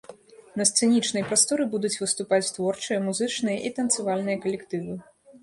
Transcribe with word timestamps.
На 0.59 0.63
сцэнічнай 0.69 1.25
прасторы 1.31 1.67
будуць 1.73 1.91
выступаць 2.05 2.49
творчыя 2.57 2.99
музычныя 3.09 3.57
і 3.71 3.75
танцавальныя 3.77 4.43
калектывы. 4.49 4.99